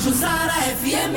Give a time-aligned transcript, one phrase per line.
[0.00, 1.16] Tapajusara FM.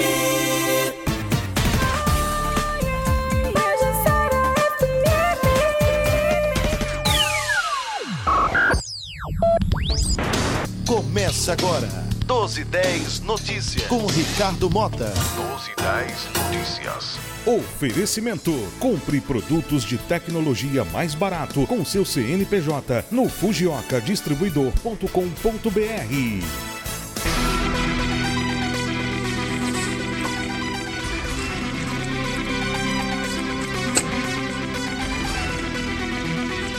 [10.86, 11.88] Começa agora.
[12.28, 13.88] 1210 Notícias.
[13.88, 15.06] Com Ricardo Mota.
[15.06, 17.18] 1210 Notícias.
[17.45, 18.52] Oferecimento.
[18.79, 24.02] Compre produtos de tecnologia mais barato com seu CNPJ no Fujioka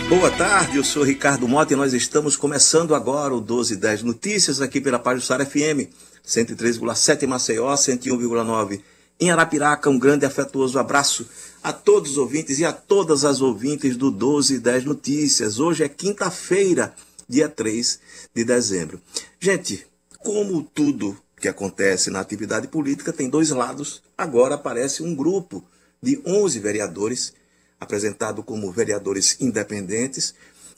[0.09, 4.79] Boa tarde, eu sou Ricardo Mota e nós estamos começando agora o 1210 Notícias aqui
[4.79, 5.89] pela Sara FM,
[6.25, 8.83] 103,7 em Maceió, 101,9
[9.19, 9.89] em Arapiraca.
[9.89, 11.27] Um grande e afetuoso abraço
[11.63, 15.59] a todos os ouvintes e a todas as ouvintes do 1210 Notícias.
[15.59, 16.95] Hoje é quinta-feira,
[17.27, 17.99] dia 3
[18.35, 19.01] de dezembro.
[19.41, 19.87] Gente,
[20.19, 25.65] como tudo que acontece na atividade política tem dois lados, agora aparece um grupo
[26.03, 27.33] de 11 vereadores
[27.81, 30.35] apresentado como vereadores independentes,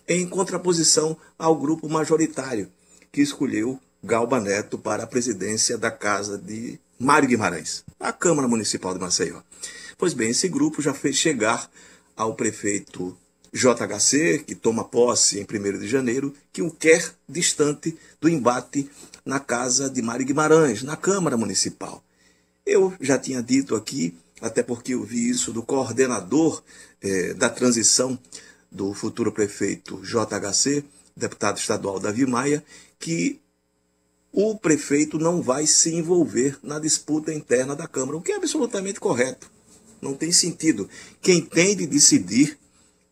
[0.08, 2.70] em contraposição ao grupo majoritário,
[3.10, 8.94] que escolheu Galba Neto para a presidência da Casa de Mário Guimarães, a Câmara Municipal
[8.94, 9.40] de Maceió.
[9.98, 11.70] Pois bem, esse grupo já fez chegar
[12.16, 13.16] ao prefeito
[13.52, 18.88] JHC, que toma posse em 1 de janeiro, que o quer distante do embate
[19.24, 22.02] na casa de Mário Guimarães, na Câmara Municipal.
[22.64, 26.62] Eu já tinha dito aqui até porque eu vi isso do coordenador
[27.00, 28.18] eh, da transição
[28.70, 30.84] do futuro prefeito JHC,
[31.16, 32.64] deputado estadual Davi Maia,
[32.98, 33.40] que
[34.32, 39.00] o prefeito não vai se envolver na disputa interna da Câmara, o que é absolutamente
[39.00, 39.50] correto.
[40.00, 40.88] Não tem sentido.
[41.22, 42.58] Quem tem de decidir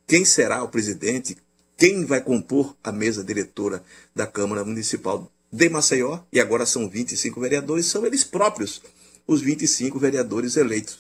[0.06, 1.36] quem será o presidente,
[1.78, 3.82] quem vai compor a mesa diretora
[4.14, 8.82] da Câmara Municipal de Maceió, e agora são 25 vereadores, são eles próprios,
[9.26, 10.98] os 25 vereadores eleitos.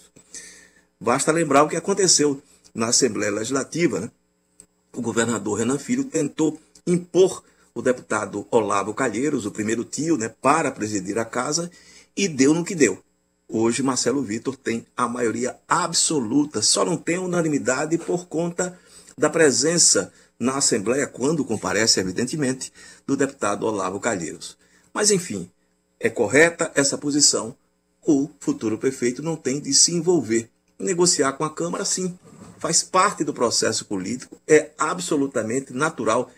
[1.00, 2.42] Basta lembrar o que aconteceu
[2.74, 4.00] na Assembleia Legislativa.
[4.00, 4.10] Né?
[4.92, 7.42] O governador Renan Filho tentou impor
[7.74, 11.70] o deputado Olavo Calheiros, o primeiro tio, né, para presidir a casa,
[12.16, 13.02] e deu no que deu.
[13.48, 18.78] Hoje, Marcelo Vitor tem a maioria absoluta, só não tem unanimidade por conta
[19.18, 22.72] da presença na Assembleia, quando comparece, evidentemente,
[23.06, 24.56] do deputado Olavo Calheiros.
[24.92, 25.50] Mas, enfim,
[25.98, 27.56] é correta essa posição.
[28.06, 32.18] O futuro prefeito não tem de se envolver negociar com a Câmara, sim.
[32.58, 36.30] Faz parte do processo político, é absolutamente natural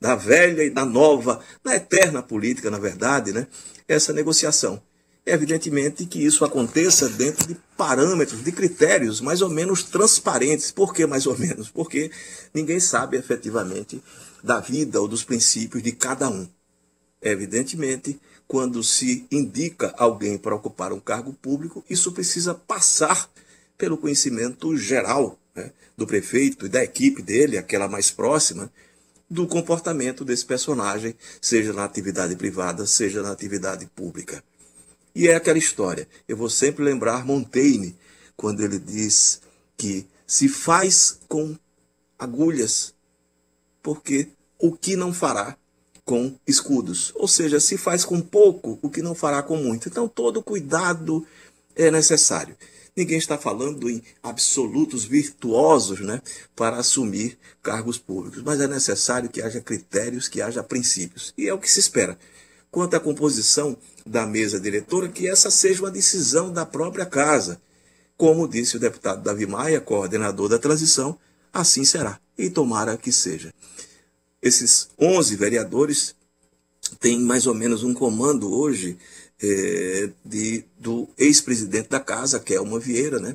[0.00, 3.46] da velha e da nova, da eterna política, na verdade, né?
[3.88, 4.82] essa negociação.
[5.26, 10.70] É evidentemente que isso aconteça dentro de parâmetros, de critérios mais ou menos transparentes.
[10.70, 11.70] Por que mais ou menos?
[11.70, 12.10] Porque
[12.52, 14.02] ninguém sabe efetivamente
[14.42, 16.46] da vida ou dos princípios de cada um.
[17.22, 23.28] Evidentemente, quando se indica alguém para ocupar um cargo público, isso precisa passar
[23.76, 28.70] pelo conhecimento geral né, do prefeito e da equipe dele, aquela mais próxima,
[29.28, 34.44] do comportamento desse personagem, seja na atividade privada, seja na atividade pública.
[35.14, 36.06] E é aquela história.
[36.28, 37.96] Eu vou sempre lembrar Montaigne,
[38.36, 39.40] quando ele diz
[39.76, 41.56] que se faz com
[42.18, 42.94] agulhas,
[43.82, 44.28] porque
[44.58, 45.56] o que não fará
[46.04, 47.12] com escudos?
[47.14, 49.88] Ou seja, se faz com pouco, o que não fará com muito.
[49.88, 51.26] Então, todo cuidado
[51.74, 52.56] é necessário.
[52.96, 56.22] Ninguém está falando em absolutos virtuosos né,
[56.54, 61.34] para assumir cargos públicos, mas é necessário que haja critérios, que haja princípios.
[61.36, 62.16] E é o que se espera.
[62.70, 63.76] Quanto à composição
[64.06, 67.60] da mesa diretora, que essa seja uma decisão da própria casa.
[68.16, 71.18] Como disse o deputado Davi Maia, coordenador da transição,
[71.52, 72.20] assim será.
[72.38, 73.52] E tomara que seja.
[74.44, 76.14] Esses 11 vereadores
[77.00, 78.98] têm mais ou menos um comando hoje
[79.42, 83.34] é, de, do ex-presidente da casa, Kelma Vieira, né?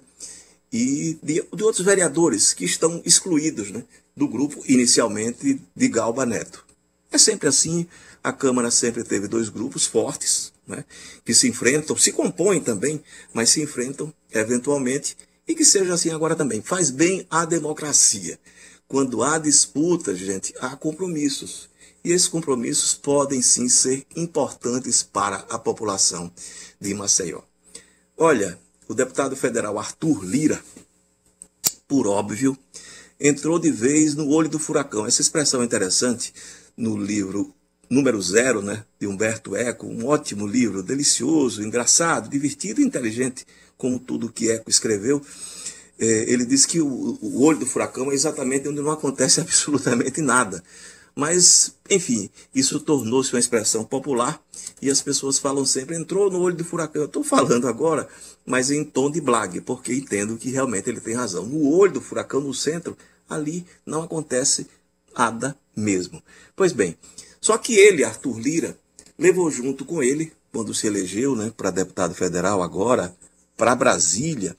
[0.72, 3.84] e de, de, outros vereadores que estão excluídos né,
[4.16, 6.64] do grupo, inicialmente de Galba Neto.
[7.12, 7.88] É sempre assim,
[8.24, 10.86] a Câmara sempre teve dois grupos fortes, né,
[11.26, 13.02] que se enfrentam, se compõem também,
[13.34, 15.18] mas se enfrentam eventualmente,
[15.48, 16.62] e que seja assim agora também.
[16.62, 18.40] Faz bem à democracia.
[18.90, 21.70] Quando há disputas, gente, há compromissos.
[22.04, 26.32] E esses compromissos podem sim ser importantes para a população
[26.82, 27.42] de Maceió.
[28.18, 30.60] Olha, o deputado federal Arthur Lira,
[31.88, 32.58] por óbvio,
[33.20, 35.06] entrou de vez no olho do furacão.
[35.06, 36.34] Essa expressão é interessante
[36.76, 37.54] no livro
[37.88, 43.46] número zero, né, de Humberto Eco, um ótimo livro, delicioso, engraçado, divertido e inteligente,
[43.78, 45.22] como tudo que Eco escreveu.
[46.00, 50.22] É, ele diz que o, o olho do furacão é exatamente onde não acontece absolutamente
[50.22, 50.64] nada
[51.14, 54.42] Mas, enfim, isso tornou-se uma expressão popular
[54.82, 57.02] e as pessoas falam sempre, entrou no olho do furacão.
[57.02, 58.08] Eu estou falando agora,
[58.46, 61.46] mas em tom de blague, porque entendo que realmente ele tem razão.
[61.46, 62.98] No olho do furacão, no centro,
[63.30, 64.68] ali não acontece
[65.18, 66.24] nada mesmo.
[66.56, 66.98] Pois bem,
[67.42, 68.78] só que ele, Arthur Lira,
[69.18, 73.14] levou junto com ele, quando se elegeu né, para deputado federal agora,
[73.58, 74.56] para Brasília,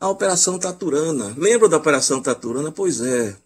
[0.00, 1.34] a Operação Taturana.
[1.36, 2.72] Lembra da Operação Taturana?
[2.72, 3.36] Pois é,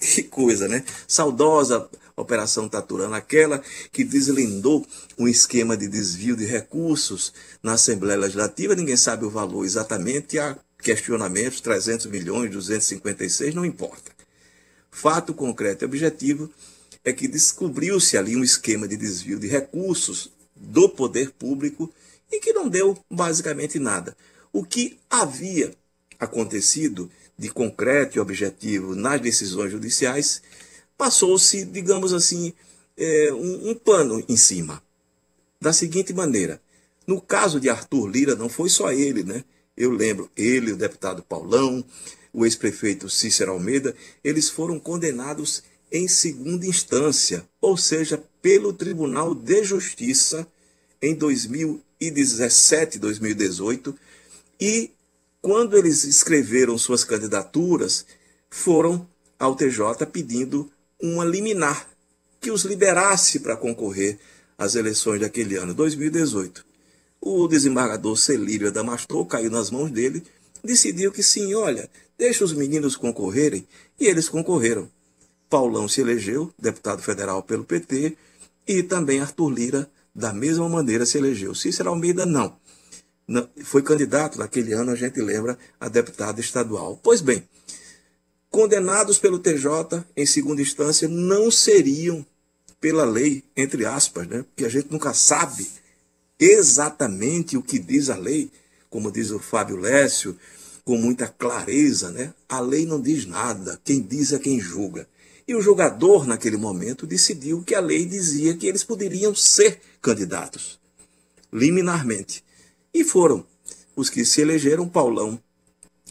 [0.00, 0.82] que coisa, né?
[1.06, 3.62] Saudosa Operação Taturana, aquela
[3.92, 4.84] que deslindou
[5.16, 7.32] um esquema de desvio de recursos
[7.62, 14.10] na Assembleia Legislativa, ninguém sabe o valor exatamente, há questionamentos, 300 milhões, 256, não importa.
[14.90, 16.50] Fato concreto e objetivo
[17.04, 21.92] é que descobriu-se ali um esquema de desvio de recursos do poder público
[22.32, 24.16] e que não deu basicamente nada.
[24.58, 25.72] O que havia
[26.18, 27.08] acontecido
[27.38, 30.42] de concreto e objetivo nas decisões judiciais,
[30.96, 32.52] passou-se, digamos assim,
[32.96, 34.82] é, um, um pano em cima.
[35.60, 36.60] Da seguinte maneira:
[37.06, 39.44] no caso de Arthur Lira, não foi só ele, né?
[39.76, 41.84] Eu lembro, ele, o deputado Paulão,
[42.32, 43.94] o ex-prefeito Cícero Almeida,
[44.24, 45.62] eles foram condenados
[45.92, 50.44] em segunda instância, ou seja, pelo Tribunal de Justiça
[51.00, 53.96] em 2017, 2018,
[54.60, 54.90] e
[55.40, 58.04] quando eles escreveram suas candidaturas,
[58.50, 59.06] foram
[59.38, 60.70] ao TJ pedindo
[61.00, 61.88] uma liminar
[62.40, 64.18] que os liberasse para concorrer
[64.56, 66.64] às eleições daquele ano, 2018.
[67.20, 70.22] O desembargador Celírio Adamastor caiu nas mãos dele,
[70.62, 73.66] decidiu que sim, olha, deixa os meninos concorrerem,
[73.98, 74.90] e eles concorreram.
[75.48, 78.16] Paulão se elegeu, deputado federal pelo PT,
[78.66, 81.54] e também Arthur Lira, da mesma maneira, se elegeu.
[81.54, 82.56] Cícero Almeida, não
[83.62, 86.98] foi candidato naquele ano, a gente lembra, a deputado estadual.
[87.02, 87.46] Pois bem,
[88.50, 92.24] condenados pelo TJ em segunda instância não seriam
[92.80, 94.44] pela lei, entre aspas, né?
[94.44, 95.66] porque a gente nunca sabe
[96.38, 98.50] exatamente o que diz a lei,
[98.88, 100.38] como diz o Fábio Lécio,
[100.84, 102.32] com muita clareza, né?
[102.48, 105.06] A lei não diz nada, quem diz é quem julga.
[105.46, 110.78] E o julgador, naquele momento, decidiu que a lei dizia que eles poderiam ser candidatos,
[111.52, 112.42] liminarmente.
[112.92, 113.44] E foram.
[113.94, 115.40] Os que se elegeram, Paulão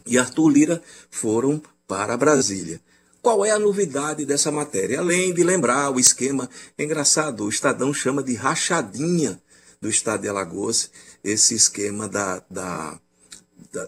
[0.06, 2.82] e Arthur Lira, foram para Brasília.
[3.22, 5.00] Qual é a novidade dessa matéria?
[5.00, 9.42] Além de lembrar o esquema engraçado, o Estadão chama de rachadinha
[9.82, 10.90] do estado de Alagoas,
[11.24, 13.00] esse esquema da, da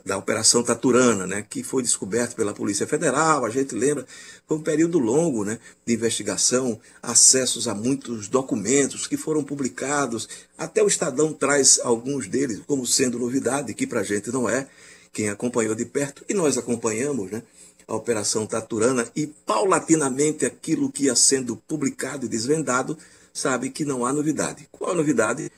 [0.10, 4.08] da, Operação Taturana, né, que foi descoberto pela Polícia Federal, a gente lembra,
[4.48, 10.28] foi um período longo né, de investigação, acessos a muitos documentos que foram publicados,
[10.58, 14.68] até o Estadão traz alguns deles como sendo novidade, que para a gente não é,
[15.14, 17.44] quem acompanhou de perto, e nós acompanhamos né,
[17.88, 22.98] a Operação Taturana, e paulatinamente aquilo que ia sendo publicado e desvendado,
[23.32, 24.68] sabe que não há novidade.
[24.72, 25.52] Qual a novidade?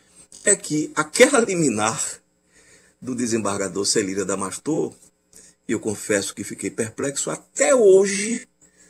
[0.44, 2.21] É que aquela liminar
[3.02, 4.94] do desembargador Celíria Damastor,
[5.68, 8.48] e eu confesso que fiquei perplexo, até hoje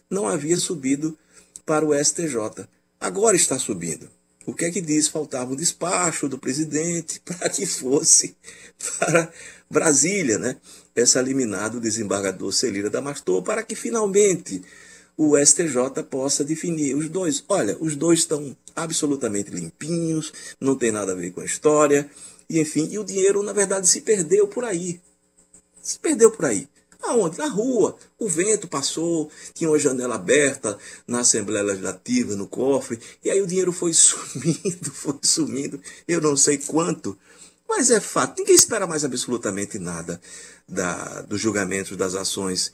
[0.09, 1.17] não havia subido
[1.65, 2.67] para o STJ.
[2.99, 4.09] Agora está subindo.
[4.45, 5.07] O que é que diz?
[5.07, 8.35] Faltava o despacho do presidente para que fosse
[8.99, 9.31] para
[9.69, 10.57] Brasília, né?
[10.95, 14.61] Essa liminar do desembargador Celíria Damastor, para que finalmente
[15.15, 17.43] o STJ possa definir os dois.
[17.47, 22.09] Olha, os dois estão absolutamente limpinhos, não tem nada a ver com a história.
[22.51, 24.99] E enfim, e o dinheiro, na verdade, se perdeu por aí.
[25.81, 26.67] Se perdeu por aí.
[27.01, 27.37] Aonde?
[27.37, 27.95] Na rua.
[28.19, 30.77] O vento passou, tinha uma janela aberta
[31.07, 36.35] na Assembleia Legislativa, no cofre, e aí o dinheiro foi sumindo, foi sumindo, eu não
[36.35, 37.17] sei quanto.
[37.69, 40.19] Mas é fato, ninguém espera mais absolutamente nada
[40.67, 42.73] da, dos julgamentos das ações,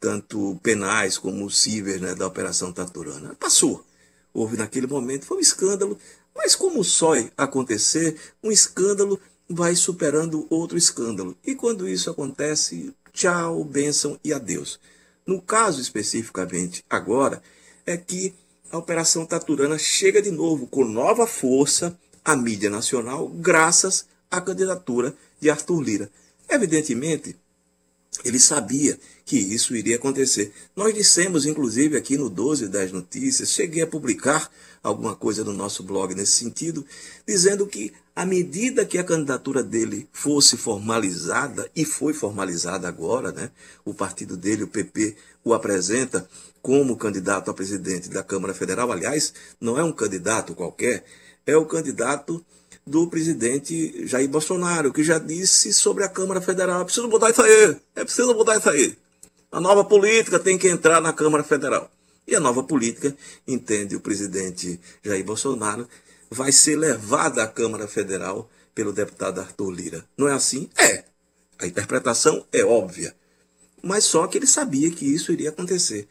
[0.00, 3.36] tanto penais como cíveis, né, da Operação Taturana.
[3.38, 3.84] Passou.
[4.32, 5.98] Houve naquele momento, foi um escândalo,
[6.38, 11.36] mas como só acontecer, um escândalo vai superando outro escândalo.
[11.44, 14.78] E quando isso acontece, tchau, bênção e adeus.
[15.26, 17.42] No caso especificamente agora,
[17.84, 18.32] é que
[18.70, 25.14] a Operação Taturana chega de novo com nova força à mídia nacional, graças à candidatura
[25.40, 26.10] de Arthur Lira.
[26.48, 27.36] Evidentemente,
[28.24, 30.52] ele sabia que isso iria acontecer.
[30.74, 34.50] Nós dissemos, inclusive, aqui no 12 das Notícias, cheguei a publicar
[34.82, 36.84] alguma coisa no nosso blog nesse sentido,
[37.26, 43.50] dizendo que à medida que a candidatura dele fosse formalizada, e foi formalizada agora, né?
[43.84, 46.28] o partido dele, o PP, o apresenta
[46.60, 48.90] como candidato a presidente da Câmara Federal.
[48.90, 51.04] Aliás, não é um candidato qualquer,
[51.46, 52.44] é o candidato
[52.88, 57.42] do presidente Jair Bolsonaro, que já disse sobre a Câmara Federal: é preciso mudar isso
[57.42, 58.96] aí, é preciso mudar isso aí.
[59.52, 61.90] A nova política tem que entrar na Câmara Federal.
[62.26, 63.16] E a nova política,
[63.46, 65.88] entende o presidente Jair Bolsonaro,
[66.30, 70.04] vai ser levada à Câmara Federal pelo deputado Arthur Lira.
[70.16, 70.68] Não é assim?
[70.78, 71.04] É.
[71.58, 73.14] A interpretação é óbvia.
[73.82, 76.06] Mas só que ele sabia que isso iria acontecer.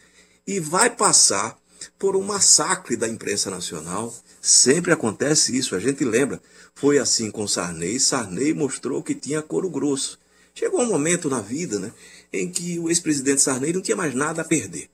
[0.45, 1.57] E vai passar
[1.99, 4.13] por um massacre da imprensa nacional.
[4.47, 6.41] Sempre acontece isso, a gente lembra.
[6.73, 7.99] Foi assim com Sarney.
[7.99, 10.17] Sarney mostrou que tinha couro grosso.
[10.55, 11.91] Chegou um momento na vida né,
[12.31, 14.89] em que o ex-presidente Sarney não tinha mais nada a perder.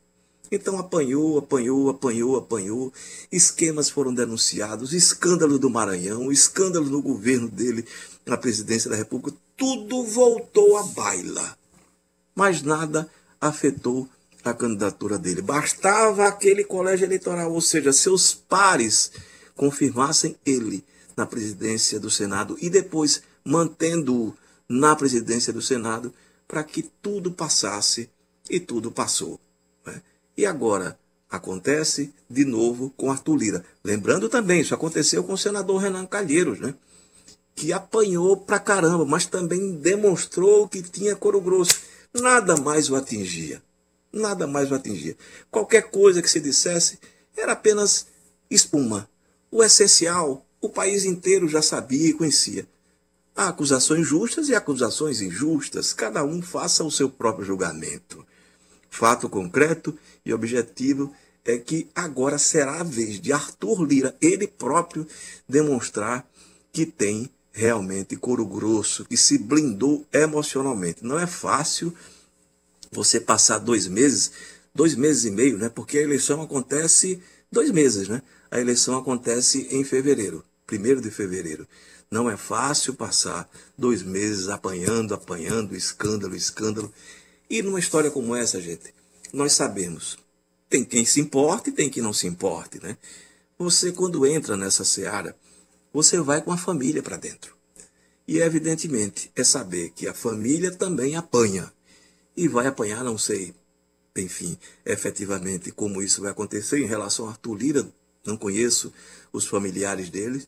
[0.52, 2.92] Então apanhou, apanhou, apanhou, apanhou.
[3.32, 7.86] Esquemas foram denunciados, escândalo do Maranhão, escândalo no governo dele
[8.26, 9.38] na presidência da República.
[9.56, 11.56] Tudo voltou à baila.
[12.34, 13.08] Mas nada
[13.40, 14.10] afetou
[14.44, 15.44] a candidatura dele.
[15.44, 19.12] Bastava aquele colégio eleitoral, ou seja, seus pares
[19.56, 20.84] confirmassem ele
[21.16, 24.36] na presidência do Senado e depois mantendo-o
[24.68, 26.14] na presidência do Senado
[26.48, 28.10] para que tudo passasse
[28.50, 29.40] e tudo passou.
[30.36, 30.98] E agora
[31.30, 33.66] acontece de novo com Arthur Lira.
[33.84, 36.74] Lembrando também, isso aconteceu com o senador Renan Calheiros, né?
[37.56, 41.76] que apanhou pra caramba, mas também demonstrou que tinha couro grosso.
[42.14, 43.62] Nada mais o atingia.
[44.12, 45.16] Nada mais o atingia.
[45.50, 47.00] Qualquer coisa que se dissesse
[47.36, 48.08] era apenas
[48.50, 49.10] espuma.
[49.56, 52.68] O essencial, o país inteiro já sabia e conhecia.
[53.36, 58.26] Há acusações justas e acusações injustas, cada um faça o seu próprio julgamento.
[58.90, 59.96] Fato concreto
[60.26, 61.14] e objetivo
[61.46, 65.06] é que agora será a vez de Arthur Lira, ele próprio,
[65.48, 66.28] demonstrar
[66.72, 71.06] que tem realmente couro grosso, que se blindou emocionalmente.
[71.06, 71.94] Não é fácil
[72.92, 74.32] você passar dois meses,
[74.74, 75.70] dois meses e meio, né?
[75.70, 78.24] Porque a eleição acontece dois meses, né?
[78.54, 81.68] A eleição acontece em fevereiro, primeiro de fevereiro.
[82.12, 86.94] Não é fácil passar dois meses apanhando, apanhando, escândalo, escândalo.
[87.50, 88.94] E numa história como essa, gente,
[89.34, 90.20] nós sabemos.
[90.70, 92.96] Tem quem se importe e tem quem não se importe, né?
[93.58, 95.36] Você, quando entra nessa seara,
[95.92, 97.58] você vai com a família para dentro.
[98.28, 101.74] E, evidentemente, é saber que a família também apanha.
[102.38, 103.56] E vai apanhar, não sei,
[104.16, 104.56] enfim,
[104.86, 107.92] efetivamente como isso vai acontecer em relação a Arthur Lira,
[108.26, 108.94] não conheço
[109.32, 110.48] os familiares deles,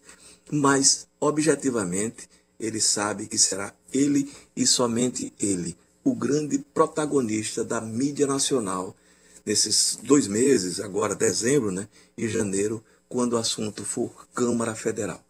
[0.51, 2.29] mas, objetivamente,
[2.59, 8.95] ele sabe que será ele e somente ele o grande protagonista da mídia nacional
[9.43, 15.23] nesses dois meses, agora dezembro né, e janeiro, quando o assunto for Câmara Federal.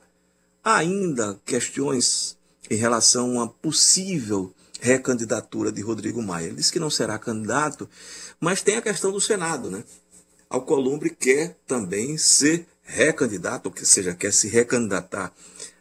[0.64, 2.38] Há ainda questões
[2.70, 6.48] em relação a possível recandidatura de Rodrigo Maia.
[6.48, 7.90] Ele disse que não será candidato,
[8.40, 9.70] mas tem a questão do Senado.
[9.70, 9.84] Né?
[10.56, 15.34] Alcolumbre quer também ser recandidato, ou seja, quer se recandidatar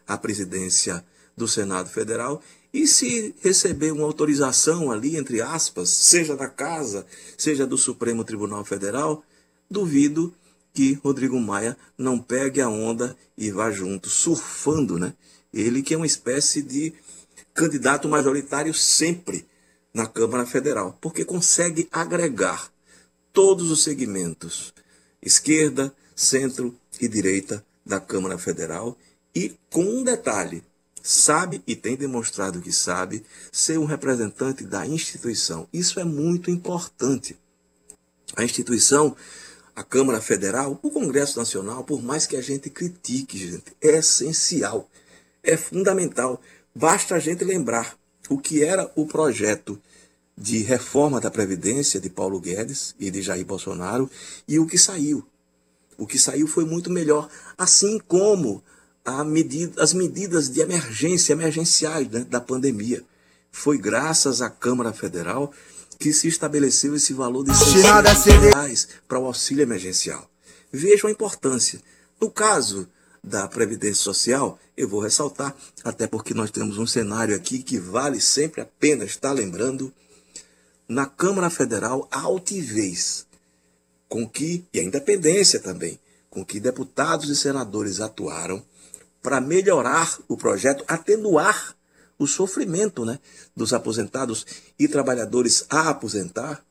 [0.05, 1.01] à presidência
[1.35, 7.05] do Senado Federal e se receber uma autorização ali, entre aspas, seja da Casa,
[7.37, 9.23] seja do Supremo Tribunal Federal,
[9.71, 10.33] duvido
[10.73, 15.13] que Rodrigo Maia não pegue a onda e vá junto, surfando, né?
[15.53, 16.93] Ele que é uma espécie de
[17.53, 19.47] candidato majoritário sempre
[19.93, 22.74] na Câmara Federal, porque consegue agregar
[23.35, 24.73] todos os segmentos,
[25.21, 28.97] esquerda, centro e direita da Câmara Federal,
[29.35, 30.63] e com um detalhe,
[31.03, 35.67] sabe e tem demonstrado que sabe ser um representante da instituição.
[35.73, 37.37] Isso é muito importante.
[38.37, 39.15] A instituição,
[39.75, 44.89] a Câmara Federal, o Congresso Nacional, por mais que a gente critique, gente, é essencial,
[45.43, 46.41] é fundamental.
[46.73, 47.97] Basta a gente lembrar
[48.29, 49.79] o que era o projeto
[50.37, 54.09] de reforma da Previdência de Paulo Guedes e de Jair Bolsonaro
[54.47, 55.25] e o que saiu.
[55.97, 58.61] O que saiu foi muito melhor, assim como
[59.25, 63.03] medida, as medidas de emergência, emergenciais né, da pandemia.
[63.51, 65.53] Foi graças à Câmara Federal
[65.97, 70.29] que se estabeleceu esse valor de 600 reais para o auxílio emergencial.
[70.71, 71.79] Vejam a importância.
[72.19, 72.87] No caso
[73.23, 78.19] da Previdência Social, eu vou ressaltar, até porque nós temos um cenário aqui que vale
[78.19, 79.91] sempre a pena estar lembrando,
[80.87, 83.25] na Câmara Federal, a altivez
[84.07, 85.99] com que, e a independência também,
[86.29, 88.63] com que deputados e senadores atuaram
[89.21, 91.75] para melhorar o projeto, atenuar
[92.17, 93.19] o sofrimento né,
[93.55, 94.45] dos aposentados
[94.77, 96.63] e trabalhadores a aposentar,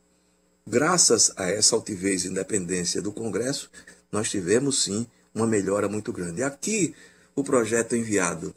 [0.65, 3.69] graças a essa altivez e independência do Congresso,
[4.11, 6.41] nós tivemos sim uma melhora muito grande.
[6.41, 6.95] Aqui,
[7.35, 8.55] o projeto enviado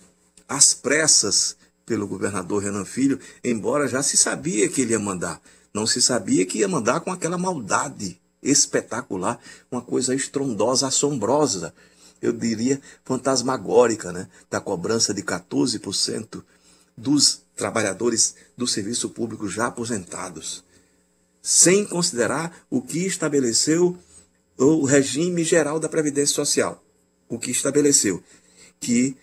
[0.48, 1.56] às pressas
[1.88, 5.40] pelo governador Renan Filho, embora já se sabia que ele ia mandar,
[5.72, 9.40] não se sabia que ia mandar com aquela maldade espetacular,
[9.72, 11.72] uma coisa estrondosa, assombrosa,
[12.20, 16.42] eu diria, fantasmagórica, né, da cobrança de 14%
[16.94, 20.62] dos trabalhadores do serviço público já aposentados,
[21.40, 23.96] sem considerar o que estabeleceu
[24.58, 26.84] o regime geral da Previdência Social,
[27.28, 28.22] o que estabeleceu
[28.80, 29.16] que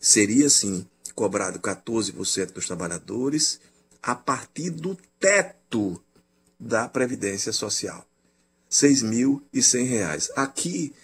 [0.00, 0.86] seria, sim,
[1.18, 3.58] cobrado 14% dos trabalhadores
[4.00, 6.00] a partir do teto
[6.60, 8.06] da Previdência Social.
[8.70, 10.30] R$ 6.100.
[10.36, 10.94] Aqui,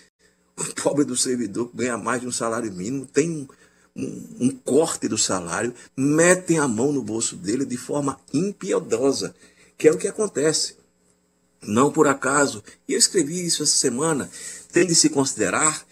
[0.57, 3.49] o pobre do servidor ganha mais de um salário mínimo, tem um,
[3.97, 9.35] um, um, corte do salário, metem a mão no bolso dele de forma impiedosa,
[9.77, 10.77] que é o que acontece.
[11.61, 14.31] Não por acaso, e eu escrevi isso essa semana,
[14.71, 15.85] tem de se considerar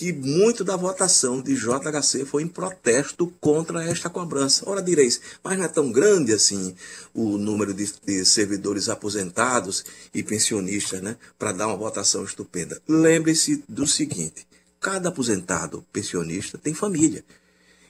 [0.00, 4.66] que muito da votação de JHC foi em protesto contra esta cobrança.
[4.66, 6.74] Ora, direis, mas não é tão grande assim
[7.12, 12.80] o número de, de servidores aposentados e pensionistas, né, para dar uma votação estupenda.
[12.88, 14.46] Lembre-se do seguinte:
[14.80, 17.22] cada aposentado pensionista tem família,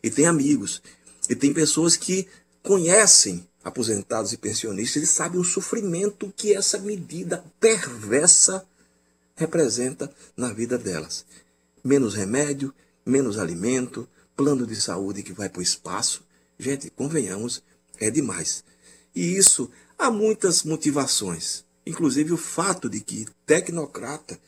[0.02, 0.82] e tem amigos,
[1.28, 2.26] e tem pessoas que
[2.60, 8.66] conhecem aposentados e pensionistas e sabem o sofrimento que essa medida perversa
[9.36, 11.24] representa na vida delas
[11.82, 16.24] menos remédio, menos alimento, plano de saúde que vai para o espaço.
[16.58, 17.62] Gente, convenhamos,
[17.98, 18.64] é demais.
[19.14, 24.38] E isso há muitas motivações, inclusive o fato de que tecnocrata,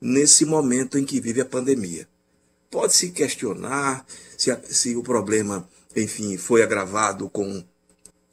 [0.00, 2.08] nesse momento em que vive a pandemia.
[2.72, 4.04] Pode-se questionar
[4.36, 7.62] se, a, se o problema, enfim, foi agravado com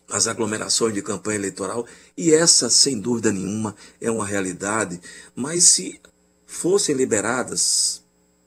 [0.10, 1.86] as aglomerações de campanha eleitoral,
[2.17, 5.00] e essa, sem dúvida nenhuma, é uma realidade,
[5.35, 6.00] mas se
[6.48, 8.01] fossem liberadas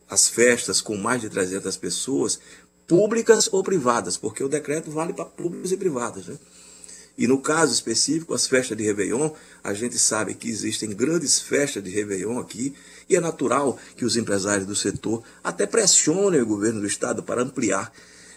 [0.08, 2.40] as festas com mais de 300 pessoas,
[2.86, 6.38] públicas ou privadas, porque o decreto vale para públicos e privados, né?
[7.16, 9.30] E no caso específico, as festas de Réveillon,
[9.62, 12.74] a gente sabe que existem grandes festas de Réveillon aqui,
[13.08, 17.42] e é natural que os empresários do setor até pressionem o governo do estado para
[17.42, 17.92] ampliar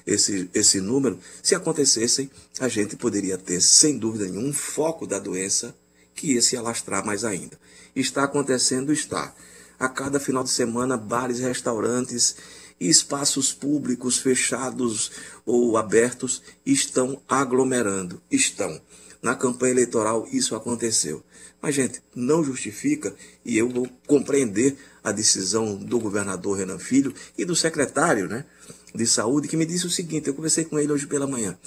[0.06, 1.20] esse, esse número.
[1.42, 5.74] Se acontecessem, a gente poderia ter, sem dúvida nenhuma, um foco da doença
[6.14, 7.58] que ia se alastrar mais ainda.
[7.96, 9.34] Está acontecendo, está.
[9.80, 12.36] A cada final de semana, bares, restaurantes
[12.80, 15.12] espaços públicos fechados
[15.46, 18.22] ou abertos estão aglomerando.
[18.30, 18.82] Estão.
[19.22, 21.24] Na campanha eleitoral isso aconteceu.
[21.62, 27.44] Mas, gente, não justifica, e eu vou compreender a decisão do governador Renan Filho e
[27.44, 28.46] do secretário né,
[28.94, 31.58] de saúde, que me disse o seguinte: eu conversei com ele hoje pela manhã.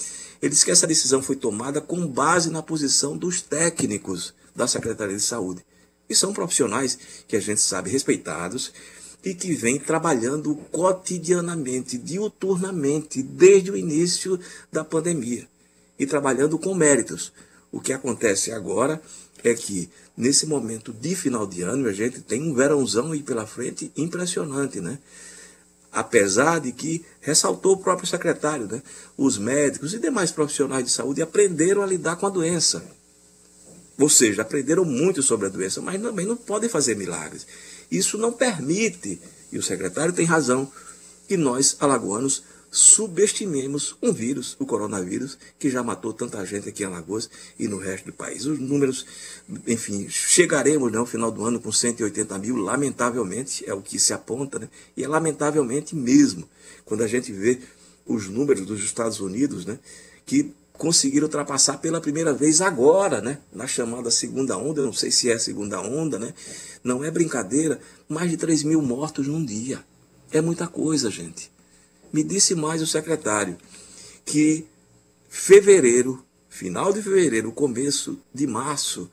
[0.40, 5.16] Ele disse que essa decisão foi tomada com base na posição dos técnicos da Secretaria
[5.16, 5.64] de Saúde.
[6.08, 8.72] E são profissionais que a gente sabe respeitados,
[9.24, 14.38] e que vem trabalhando cotidianamente, diuturnamente, desde o início
[14.70, 15.46] da pandemia
[15.98, 17.32] e trabalhando com méritos.
[17.70, 19.02] O que acontece agora
[19.42, 23.46] é que, nesse momento de final de ano, a gente tem um verãozão aí pela
[23.46, 24.98] frente impressionante, né?
[25.90, 28.82] Apesar de que, ressaltou o próprio secretário, né?
[29.16, 32.84] os médicos e demais profissionais de saúde aprenderam a lidar com a doença.
[33.98, 37.46] Ou seja, aprenderam muito sobre a doença, mas também não podem fazer milagres.
[37.90, 39.20] Isso não permite,
[39.50, 40.70] e o secretário tem razão,
[41.26, 46.86] que nós, alagoanos, subestimemos um vírus, o coronavírus, que já matou tanta gente aqui em
[46.86, 48.44] Alagoas e no resto do país.
[48.44, 49.06] Os números,
[49.66, 54.12] enfim, chegaremos né, ao final do ano com 180 mil, lamentavelmente, é o que se
[54.12, 54.68] aponta, né?
[54.96, 56.48] e é lamentavelmente mesmo,
[56.84, 57.58] quando a gente vê
[58.06, 59.78] os números dos Estados Unidos, né,
[60.24, 63.40] que conseguiram ultrapassar pela primeira vez agora, né?
[63.52, 66.32] Na chamada segunda onda, eu não sei se é segunda onda, né?
[66.84, 69.84] Não é brincadeira, mais de 3 mil mortos num dia.
[70.30, 71.50] É muita coisa, gente.
[72.12, 73.58] Me disse mais o secretário
[74.24, 74.66] que
[75.28, 79.10] fevereiro, final de fevereiro, começo de março,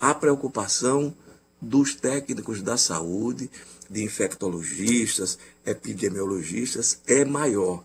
[0.00, 1.12] a preocupação
[1.60, 3.50] dos técnicos da saúde,
[3.90, 7.82] de infectologistas, epidemiologistas, é maior.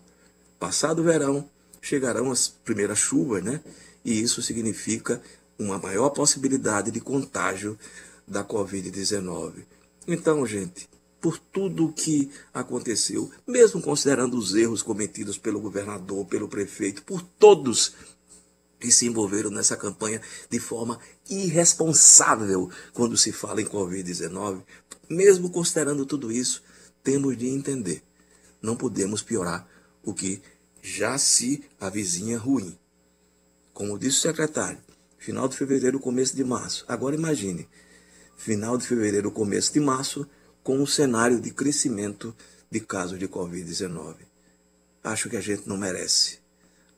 [0.60, 1.48] Passado o verão,
[1.84, 3.60] chegarão as primeiras chuvas, né?
[4.02, 5.22] E isso significa
[5.58, 7.78] uma maior possibilidade de contágio
[8.26, 9.64] da Covid-19.
[10.08, 10.88] Então, gente,
[11.20, 17.20] por tudo o que aconteceu, mesmo considerando os erros cometidos pelo governador, pelo prefeito, por
[17.22, 17.92] todos
[18.80, 24.62] que se envolveram nessa campanha de forma irresponsável quando se fala em Covid-19,
[25.08, 26.62] mesmo considerando tudo isso,
[27.02, 28.02] temos de entender.
[28.60, 29.68] Não podemos piorar
[30.02, 30.42] o que
[30.86, 32.76] já se avizinha ruim.
[33.72, 34.78] Como disse o secretário,
[35.16, 36.84] final de fevereiro, começo de março.
[36.86, 37.66] Agora imagine,
[38.36, 40.28] final de fevereiro, começo de março,
[40.62, 42.36] com um cenário de crescimento
[42.70, 44.14] de casos de Covid-19.
[45.02, 46.38] Acho que a gente não merece.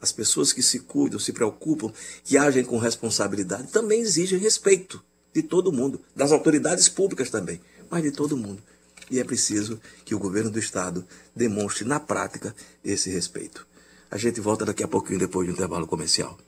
[0.00, 1.92] As pessoas que se cuidam, se preocupam,
[2.24, 5.00] que agem com responsabilidade, também exigem respeito
[5.32, 8.60] de todo mundo, das autoridades públicas também, mas de todo mundo.
[9.08, 12.52] E é preciso que o governo do Estado demonstre na prática
[12.84, 13.64] esse respeito.
[14.10, 16.38] A gente volta daqui a pouquinho depois de um intervalo comercial.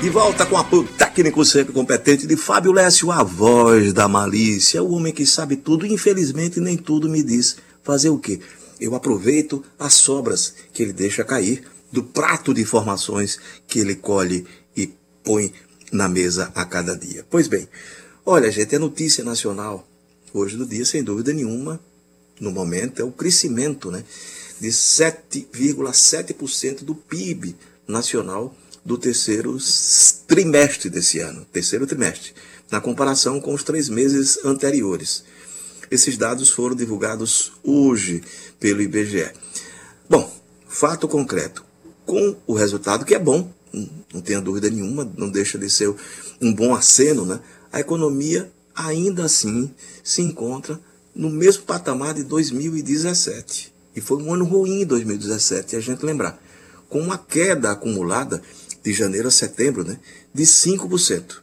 [0.00, 4.94] De volta com apoio técnico sempre competente de Fábio Lécio, a voz da malícia, o
[4.94, 5.86] homem que sabe tudo.
[5.86, 7.56] Infelizmente, nem tudo me diz.
[7.84, 8.40] Fazer o quê?
[8.80, 14.46] Eu aproveito as sobras que ele deixa cair do prato de informações que ele colhe
[14.76, 15.52] e põe
[15.92, 17.24] na mesa a cada dia.
[17.30, 17.68] Pois bem,
[18.24, 19.86] olha, gente, é notícia nacional
[20.32, 21.78] hoje do dia, sem dúvida nenhuma,
[22.42, 24.04] no momento, é o crescimento né,
[24.60, 29.56] de 7,7% do PIB nacional do terceiro
[30.26, 32.32] trimestre desse ano, terceiro trimestre,
[32.68, 35.22] na comparação com os três meses anteriores.
[35.88, 38.24] Esses dados foram divulgados hoje
[38.58, 39.30] pelo IBGE.
[40.10, 40.28] Bom,
[40.66, 41.64] fato concreto,
[42.04, 43.48] com o resultado que é bom,
[44.12, 45.94] não tenha dúvida nenhuma, não deixa de ser
[46.40, 47.38] um bom aceno, né?
[47.72, 50.80] A economia ainda assim se encontra
[51.14, 53.72] no mesmo patamar de 2017.
[53.94, 56.42] E foi um ano ruim em 2017, a gente lembrar,
[56.88, 58.42] com uma queda acumulada
[58.82, 59.98] de janeiro a setembro né,
[60.32, 61.40] de 5%.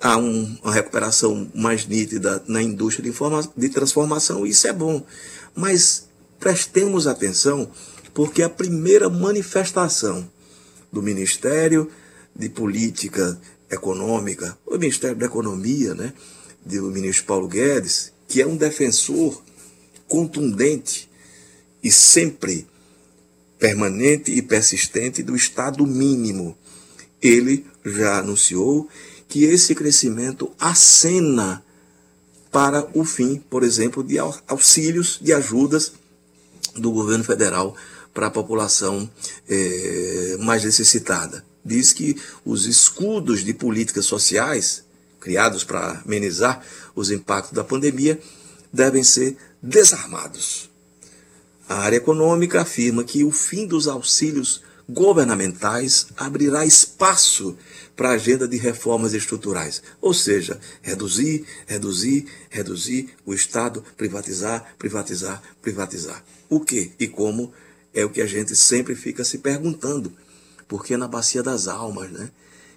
[0.00, 3.16] Há um, uma recuperação mais nítida na indústria de,
[3.56, 5.04] de transformação, isso é bom.
[5.54, 7.70] Mas prestemos atenção,
[8.12, 10.28] porque a primeira manifestação
[10.92, 11.90] do Ministério
[12.34, 13.38] de Política
[13.70, 16.12] Econômica, o Ministério da Economia, né,
[16.64, 19.42] do ministro Paulo Guedes, que é um defensor
[20.08, 21.08] contundente
[21.82, 22.66] e sempre
[23.58, 26.56] permanente e persistente do Estado mínimo.
[27.20, 28.88] Ele já anunciou
[29.28, 31.64] que esse crescimento acena
[32.50, 35.92] para o fim, por exemplo, de auxílios, de ajudas
[36.74, 37.74] do governo federal
[38.14, 39.10] para a população
[39.48, 41.44] é, mais necessitada.
[41.62, 44.85] Diz que os escudos de políticas sociais,
[45.26, 48.20] criados para amenizar os impactos da pandemia,
[48.72, 50.70] devem ser desarmados.
[51.68, 57.58] A área econômica afirma que o fim dos auxílios governamentais abrirá espaço
[57.96, 65.42] para a agenda de reformas estruturais, ou seja, reduzir, reduzir, reduzir o Estado, privatizar, privatizar,
[65.60, 66.24] privatizar.
[66.48, 67.52] O que e como
[67.92, 70.12] é o que a gente sempre fica se perguntando,
[70.68, 72.30] porque é na bacia das almas, né?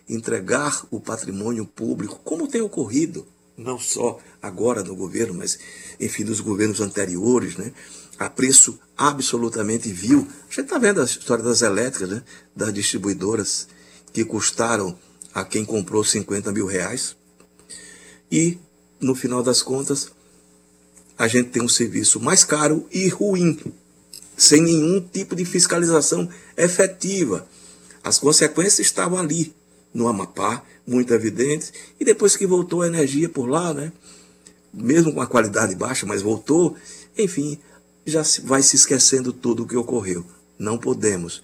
[0.10, 5.60] Entregar o patrimônio público, como tem ocorrido, não só agora no governo, mas
[6.00, 7.72] enfim, nos governos anteriores, né?
[8.18, 10.28] a preço absolutamente vil.
[10.50, 12.24] A gente está vendo a história das elétricas, né?
[12.56, 13.68] das distribuidoras,
[14.12, 14.98] que custaram
[15.34, 17.16] a quem comprou 50 mil reais.
[18.32, 18.58] E,
[19.00, 20.12] no final das contas,
[21.18, 23.60] a gente tem um serviço mais caro e ruim,
[24.38, 27.48] sem nenhum tipo de fiscalização efetiva.
[28.04, 29.54] As consequências estavam ali,
[29.94, 33.92] no Amapá, muito evidentes, e depois que voltou a energia por lá, né?
[34.74, 36.76] mesmo com a qualidade baixa, mas voltou,
[37.18, 37.58] enfim,
[38.06, 40.26] já vai se esquecendo tudo o que ocorreu.
[40.58, 41.42] Não podemos.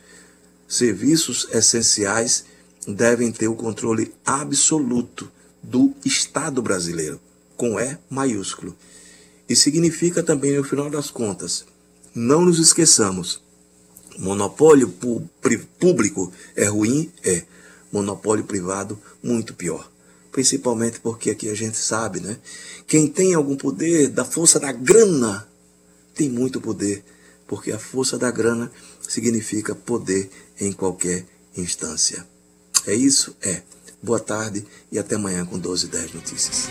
[0.67, 2.45] Serviços essenciais
[2.87, 5.31] devem ter o controle absoluto
[5.61, 7.19] do Estado brasileiro,
[7.55, 8.75] com E maiúsculo.
[9.47, 11.65] E significa também, no final das contas,
[12.13, 13.41] não nos esqueçamos:
[14.17, 14.93] monopólio
[15.79, 17.11] público é ruim?
[17.23, 17.43] É.
[17.95, 19.89] Monopólio privado, muito pior.
[20.31, 22.37] Principalmente porque aqui a gente sabe, né?
[22.85, 25.47] Quem tem algum poder da força da grana
[26.13, 27.05] tem muito poder,
[27.47, 28.69] porque a força da grana
[29.01, 30.29] significa poder
[30.59, 32.27] em qualquer instância.
[32.85, 33.35] É isso?
[33.41, 33.61] É.
[34.03, 36.67] Boa tarde e até amanhã com 12 10 notícias.